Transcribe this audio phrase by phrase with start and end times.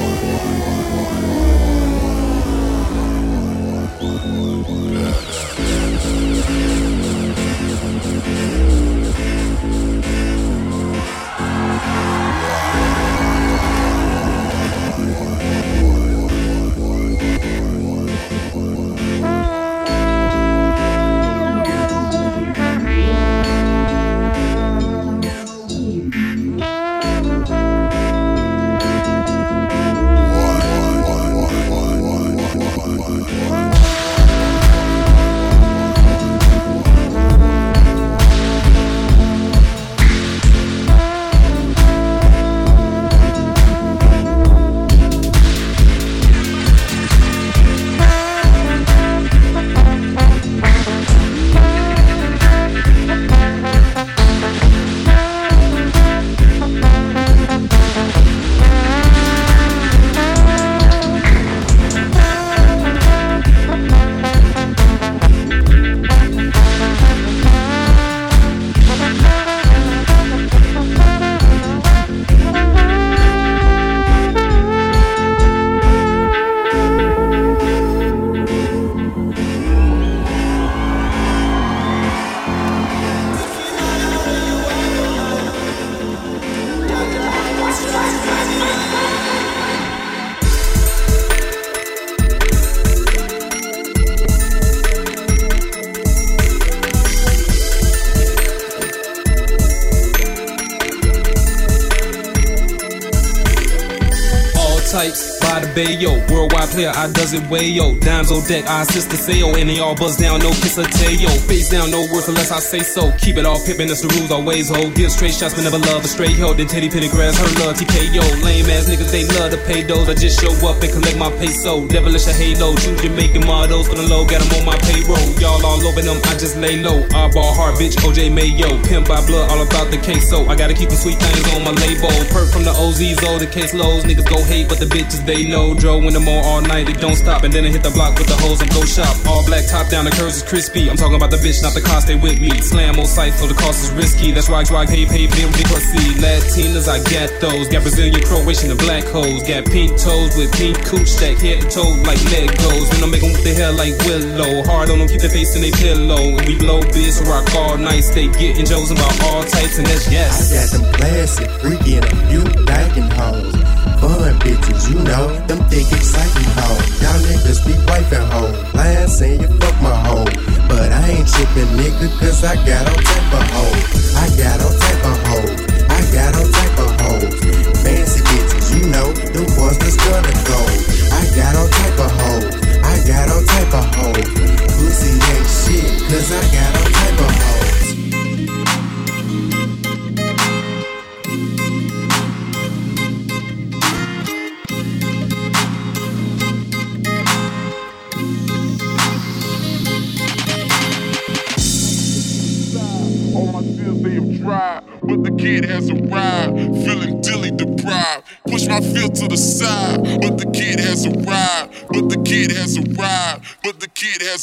[106.76, 107.96] clear, I does it way yo.
[108.04, 110.84] Dimes on deck, I assist the sale, and they all buzz down, no kiss or
[110.84, 111.32] tail.
[111.48, 113.08] Face down, no words unless I say so.
[113.24, 114.92] Keep it all pippin', that's the rules always hold.
[114.94, 116.52] Give straight shots, but never love a straight yo.
[116.52, 118.44] Then Teddy grabs her love, TKO.
[118.44, 120.04] Lame ass niggas, they love to pay those.
[120.08, 121.88] I just show up and collect my peso.
[121.88, 125.24] Devilish a halo, true Jamaican models for the low, got them on my payroll.
[125.40, 127.00] Y'all all over them, I just lay low.
[127.16, 128.68] I ball hard, bitch, OJ Mayo.
[128.84, 130.44] Pimp by blood, all about the queso.
[130.44, 132.12] I gotta keep the sweet things on my label.
[132.28, 134.04] Perk from the OZ's, all the case lows.
[134.04, 135.72] Niggas go hate, but the bitches they know.
[135.72, 137.44] Dro in the mall all 90, don't stop.
[137.44, 139.14] And then I hit the block with the holes and go shop.
[139.26, 140.90] All black, top down, the curves is crispy.
[140.90, 142.50] I'm talking about the bitch, not the car, stay with me.
[142.60, 144.30] Slam on sight, so the cost is risky.
[144.32, 146.18] That's why I drive, hey, pay, pay, pay, see.
[146.18, 147.68] Latinas, I got those.
[147.68, 149.42] Got Brazilian, Croatian, and black hoes.
[149.46, 152.86] Got pink toes with pink cooch stack, head and toe like Legos.
[152.92, 154.66] When i make making with the hair like Willow.
[154.66, 156.38] Hard on them, keep their face in their pillow.
[156.40, 158.02] And we blow biz, rock all night.
[158.02, 160.50] Stay getting Joes about all types, and that's yes.
[160.50, 163.75] I got them classic, freaky, and a few bagging hoes.
[164.00, 166.88] Fun bitches, you know, them thick exciting hoes.
[167.00, 168.52] Y'all niggas be wife and hoe.
[168.74, 170.26] Lying saying you fuck my hoe.
[170.68, 173.78] But I ain't tripping nigga, cause I got on temper, for hoe.
[174.22, 174.95] I got on tape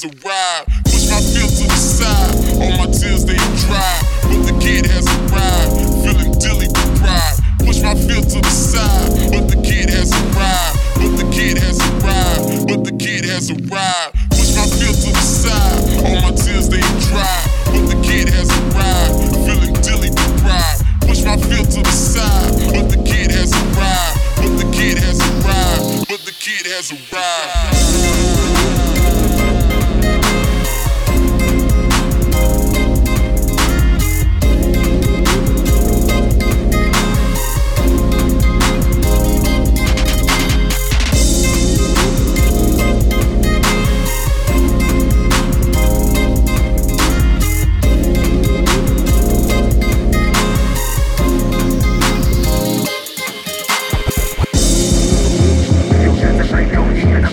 [0.05, 0.52] around.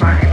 [0.01, 0.30] Bye.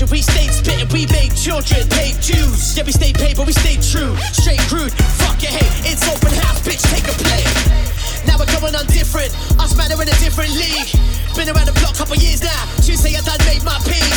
[0.00, 0.10] nation.
[0.12, 2.76] We stayed spitting, we made children, paid Jews.
[2.76, 4.16] Yeah, we stay paid, but we stay true.
[4.32, 5.90] Straight rude, fuck your hate.
[5.92, 7.44] It's open house, bitch, take a play.
[8.26, 9.30] Now we're going on different.
[9.60, 10.90] Us man are in a different league.
[11.36, 12.64] Been around the block couple years now.
[12.82, 14.09] Tuesday I done made my peace.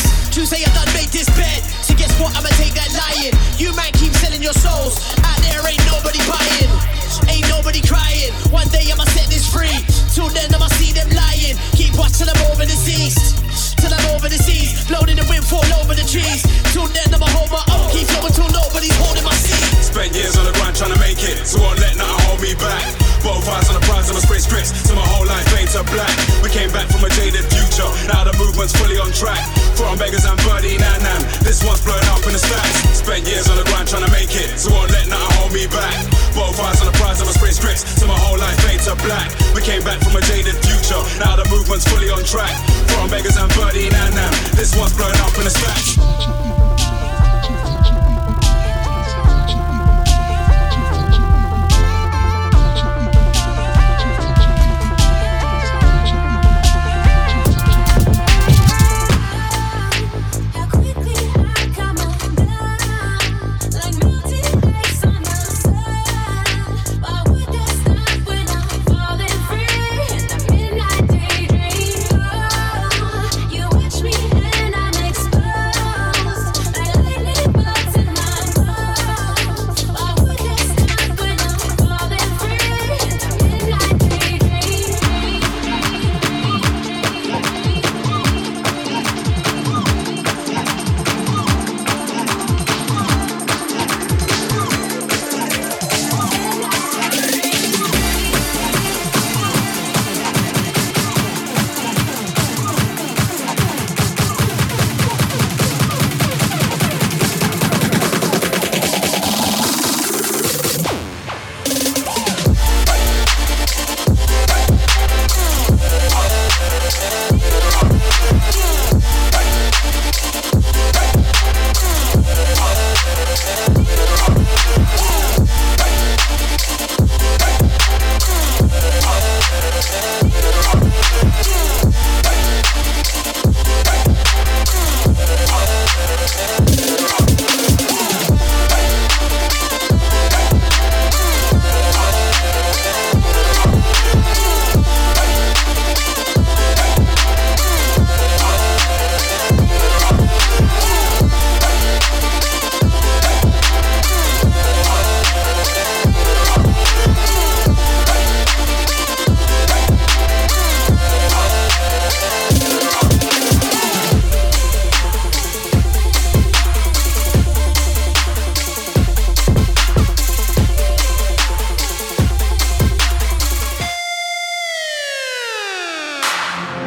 [15.43, 16.41] fall over the trees.
[16.71, 19.59] Till then, I'ma hold my own, keep going till nobody's holding my seat.
[19.83, 22.55] Spent years on the grind trying to make it, so won't let nothing hold me
[22.55, 22.83] back.
[23.21, 26.11] Both eyes on the prize, I'ma spray scripts, till my whole life fades to black.
[26.43, 29.39] We came back from a jaded future, now the movement's fully on track.
[29.75, 32.99] From beggars and birdie, nan nan, this one's blowing up in the stacks.
[33.03, 35.67] Spent years on the grind trying to make it, so won't let nothing hold me
[35.67, 35.95] back.
[36.35, 39.31] Both eyes on the prize, I'ma spray scripts, till my whole life fades to black
[39.63, 40.99] came back from a jaded future.
[41.19, 42.53] Now the movement's fully on track.
[42.93, 46.52] From beggars and birdie and now this one's blown up in a stash.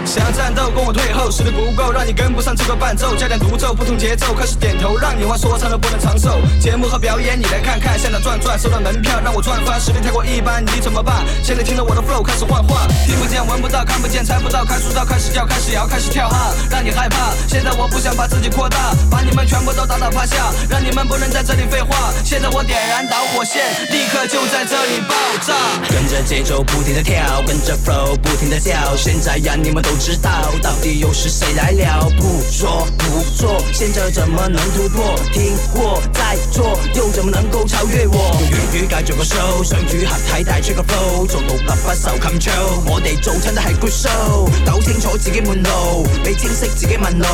[0.06, 3.16] 想要战斗，跟我退后，实力不够，让你跟不上这个伴奏。
[3.16, 6.38] 加点独奏，不同节奏，开始点头，让你玩说唱都不能长寿。
[6.60, 9.80] 节目和表演，你来看看，现场转转，收到门票，让我赚翻。
[9.80, 11.26] 实力太过一般，你怎么办？
[11.42, 17.32] 现在听着我的 flow，开始幻化，听不见，闻不到，看不见，猜不到，开到开始叫，开始摇，开始跳哈，让你害怕。
[17.48, 22.12] 现在我不想把自己扩大，把你们全部都打倒趴下，让你们不能在这里废话。
[22.22, 23.60] 现在我点燃导火线，
[23.90, 25.52] 立刻就在这里爆炸。
[25.90, 29.82] 跟着节奏不停的跳，跟着 flow 不停的跳，现在让你们。
[29.82, 29.95] 都。
[29.96, 30.28] 不知道
[30.62, 32.06] 到底又是谁来了？
[32.20, 35.14] 不说不做，现在怎么能突破？
[35.32, 38.02] 听过再做，又怎么能够超越？
[38.04, 47.24] 用粤语介绍个 show，想与合体带出个 flow，做到立不受 control，我哋做亲都系 good show，搞清楚自己门路，你清晰自己问路，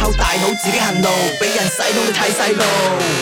[0.00, 1.08] 靠大脑自己行路，
[1.40, 2.64] 俾人洗脑你太细路。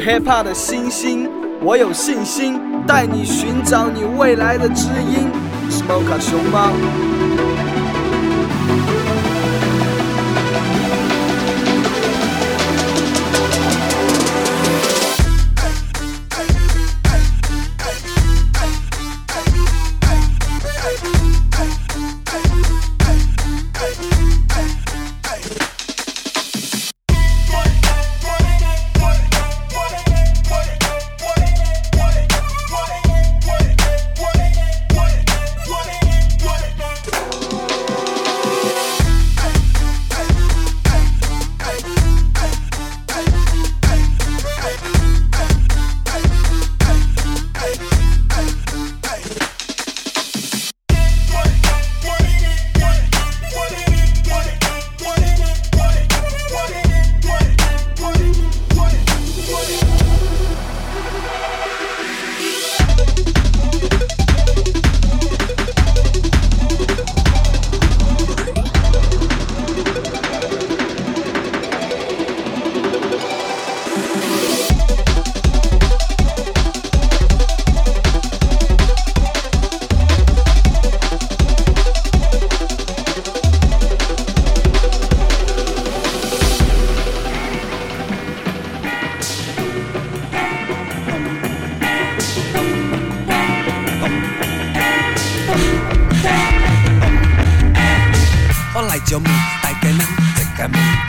[0.00, 1.30] 是 hiphop 的星星，
[1.62, 5.30] 我有信心带你寻找你未来的知音。
[5.30, 6.72] 我是猫咖熊猫。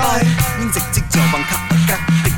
[0.06, 0.22] 愛，
[0.62, 2.34] 應直接做 bằng khắp các tình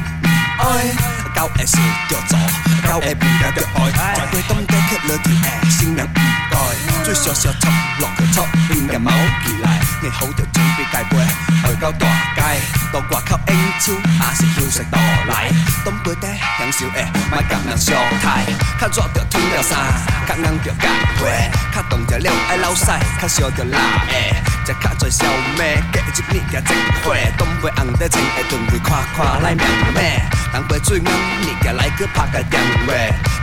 [0.57, 0.87] ai
[1.35, 2.37] Cao e sự cho rõ,
[2.83, 6.07] cao e bù đã được ai Trái quê cái khét lơ thì e xin nhận
[6.15, 6.21] bù
[6.51, 9.67] coi 追上上沉落個 top，變嘅某奇嚟，
[10.01, 11.17] 你好就準備戒杯，
[11.71, 12.07] 去交代
[12.37, 12.41] 街，
[12.93, 13.46] 當掛給。
[13.79, 15.49] 手还是休息倒来，
[15.85, 18.43] 冬背的享受诶，莫给人伤太。
[18.81, 19.77] 较热着脱条衫，
[20.27, 21.51] 较硬着干件。
[21.75, 23.77] 较冻着了爱流腮，较烧着辣
[24.09, 24.33] 诶。
[24.65, 25.25] 食卡在烧
[25.59, 25.77] 麦。
[25.93, 30.01] 过一年寄一回，东北红的钱下顿饭看看来命命。
[30.53, 31.05] 冬背水硬，
[31.41, 32.93] 你寄来去拍个电话，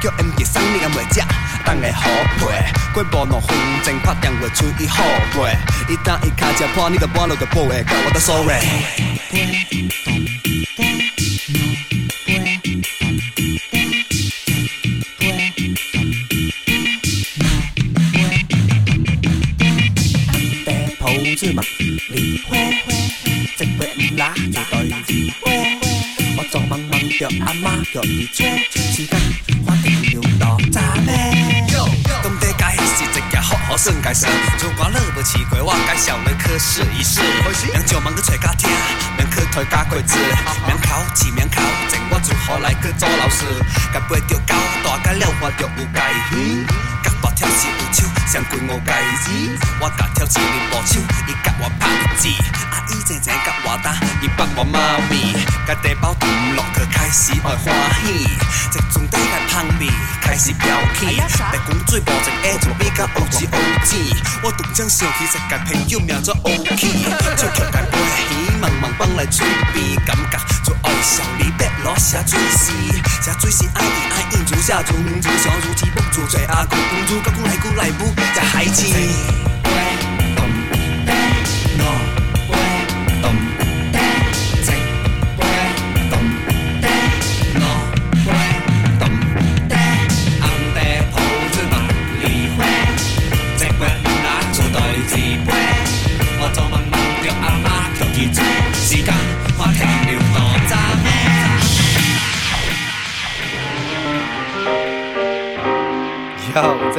[0.00, 1.22] 叫 M 记送你个麦食，
[1.64, 2.72] 冻会好配。
[2.92, 10.13] 过无两分钟拍电话注意好配，一旦伊卡车破，你个满路就铺下，叫我多收下。
[22.10, 25.48] 离花，一杯不拉，一道离花。
[26.36, 29.16] 我做梦梦着阿妈叫伊找，时间
[29.64, 31.12] 发钱用多渣巴。
[32.22, 34.26] 东弟，介是一件好好耍介事。
[34.60, 37.20] 如果你不试过，我介绍你去试一试。
[37.72, 38.68] 人上忙去找教听，
[39.16, 40.18] 免去推教鬼子，
[40.66, 40.98] 免考，
[41.32, 43.44] 免考，前我如何来去做老师？
[43.92, 45.84] 甲背着九，大甲了我着有
[47.08, 48.94] 介跳是会手，上怪我块
[49.24, 49.48] 钱。
[49.80, 52.28] 我甲跳是你无手，伊甲我拍一字。
[52.70, 54.78] 阿姨静静甲我打，伊帮我妈
[55.10, 55.32] 咪，
[55.66, 58.24] 甲茶包沉落去开始爱欢喜。
[58.24, 59.88] 一阵底个香味
[60.22, 61.16] 开始飘起，
[61.50, 64.14] 白讲水无一滴，就比甲乌是乌气。
[64.42, 66.86] 我突然想起，才个朋友名做乌气，
[67.36, 68.03] 就个。
[68.82, 72.72] 望放来嘴边，感觉就爱上你，别鹭声水丝，
[73.24, 78.86] 这水丝爱伊爱硬，如写船，如想如痴不如醉，阿公如高公内姑内母在海墘。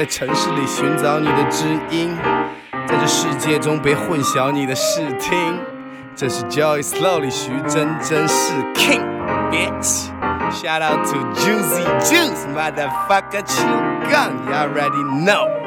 [0.05, 2.15] 城市里寻找你的知音，
[2.87, 5.57] 在这世界中别混淆你的视听。
[6.15, 10.07] 这是 Joy，Slowly，徐真真是 King，Bitch。
[10.51, 15.64] Shout out to Juicy Juice，Motherfucker，Chew g u n y o u already know。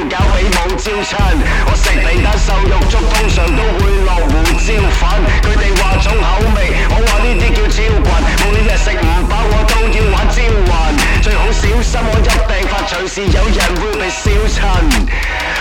[0.07, 0.09] 搞起
[0.45, 1.19] 舞招亲。
[1.67, 4.55] 我食你单瘦肉粥，通常都会落胡椒
[4.95, 5.03] 粉。
[5.43, 6.23] 佢哋话重口
[6.55, 6.57] 味，
[6.91, 7.75] 我话呢啲叫招
[8.07, 8.09] 棍。
[8.53, 10.95] 每日食唔饱，我都要玩招魂。
[11.23, 14.87] 最好小心，我一病发随时，有人会被烧亲。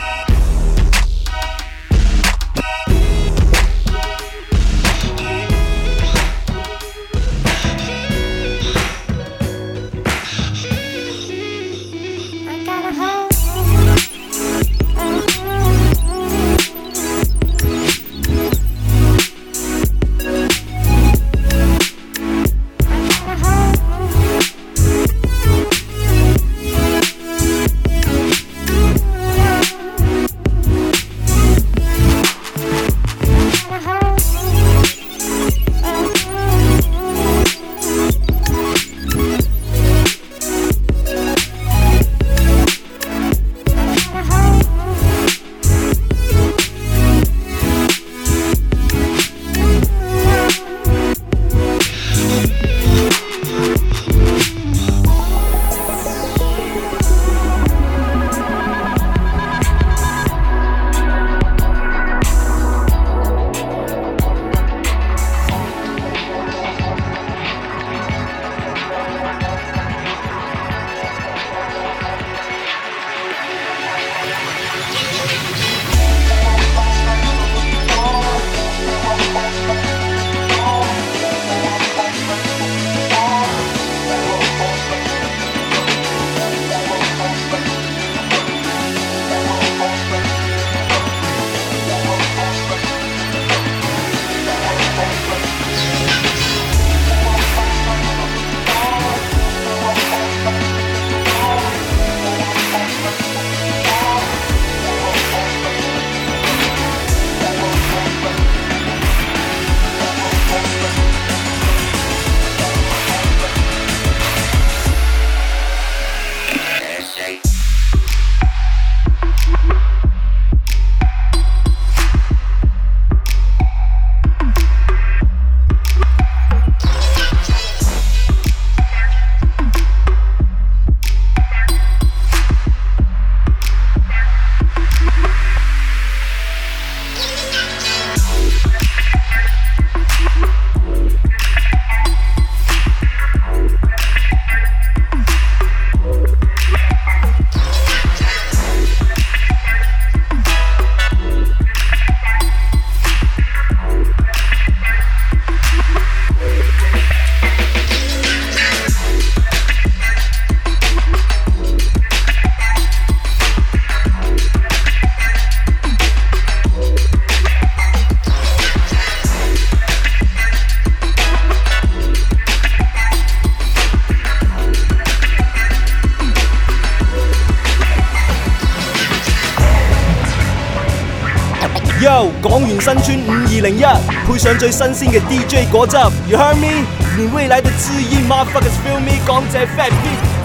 [184.28, 185.96] 配上最新鲜嘅 DJ 果汁
[186.28, 186.84] ，You heard me？
[187.16, 189.18] 你未来的知音，Motherfuckers feel me？
[189.26, 190.37] 讲者 Fat P。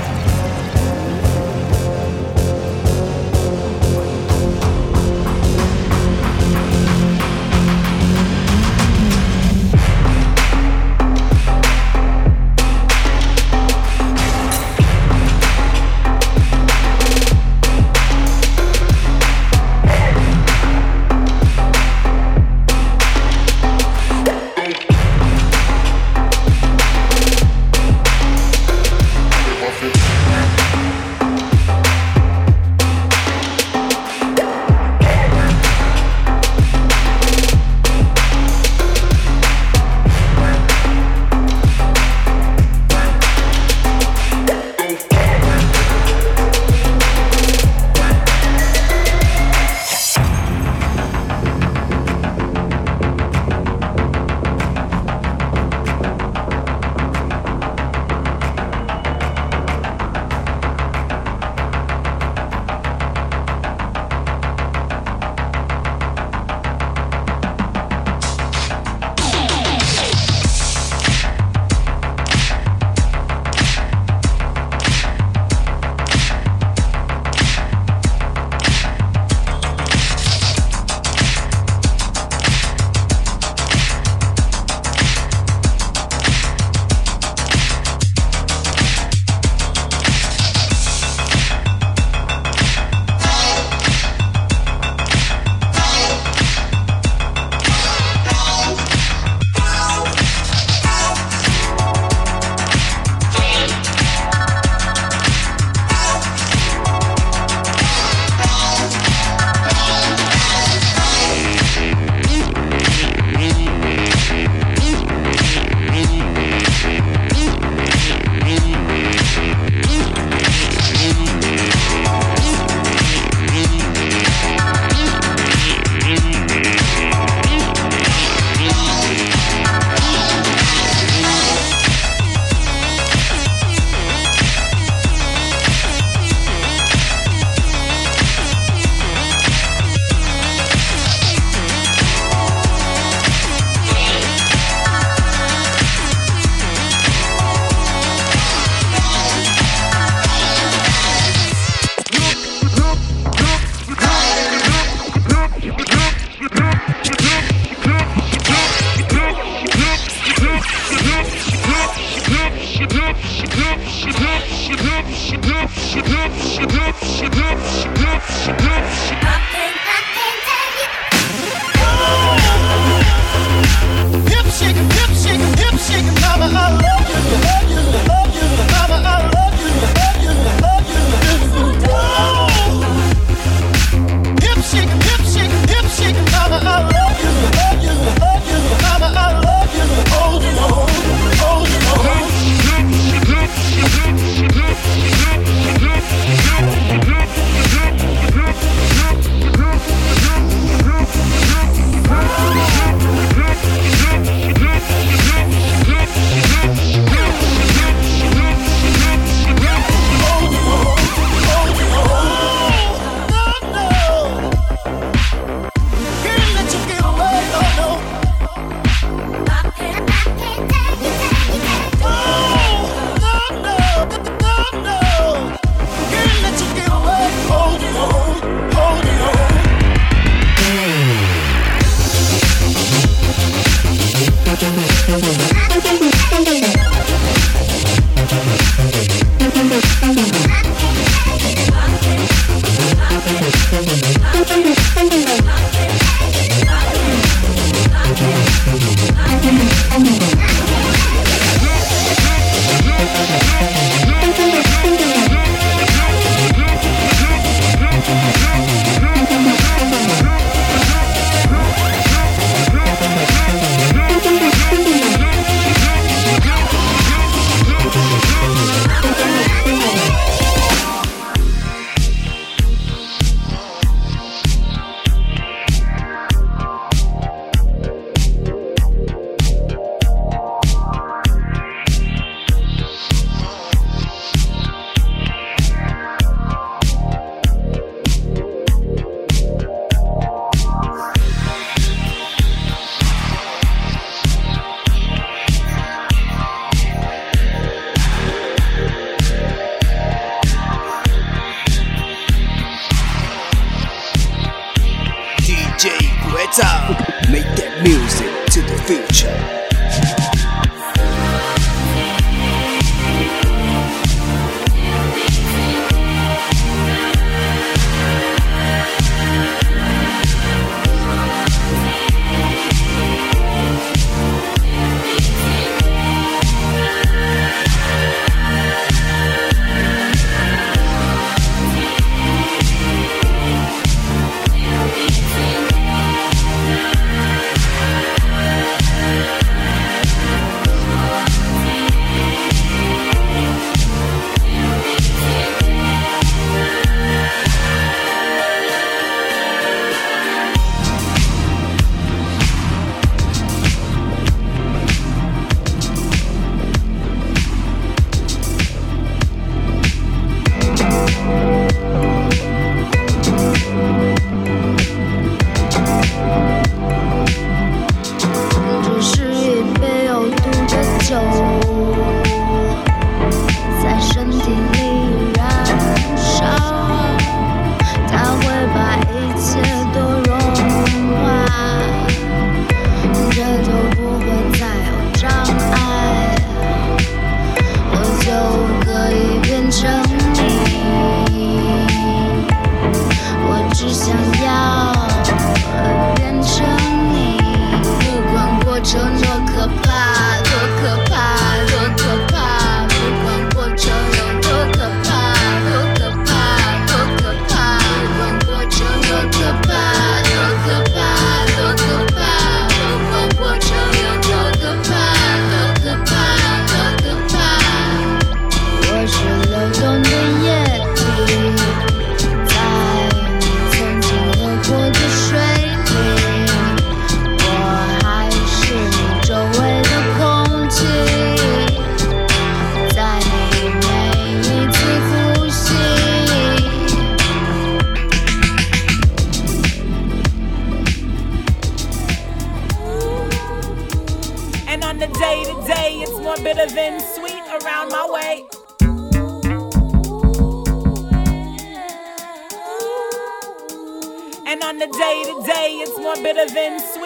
[456.33, 457.02] could have been sweet.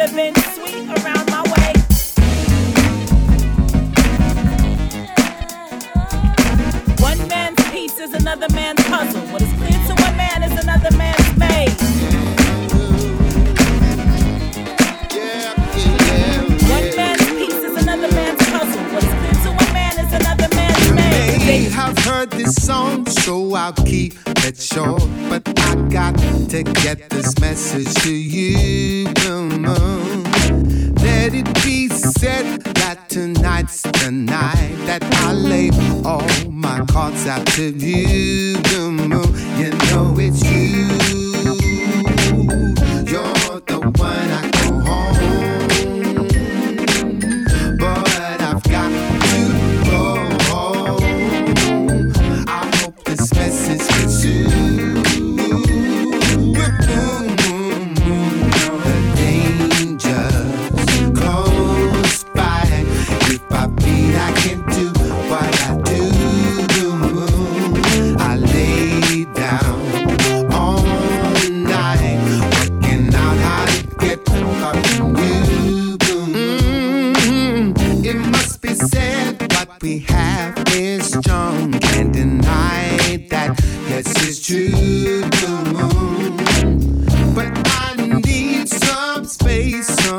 [0.00, 0.39] celebrate.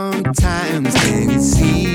[0.09, 1.90] sometimes can see.